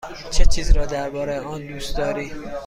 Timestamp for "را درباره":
0.71-1.39